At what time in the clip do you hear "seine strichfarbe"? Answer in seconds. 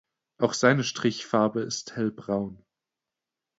0.55-1.61